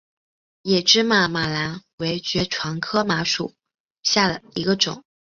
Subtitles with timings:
[0.63, 3.53] 野芝麻马蓝为爵床科马蓝属
[4.01, 5.03] 下的一个种。